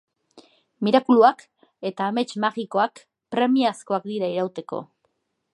[0.87, 1.43] Mirakuluak
[1.91, 3.05] eta amets magikoak
[3.37, 4.85] premiazkoak dira irauteko.